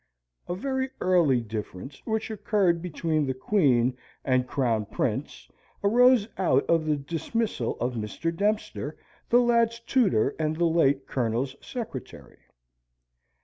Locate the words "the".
3.27-3.35, 6.87-6.95, 9.29-9.39, 10.57-10.65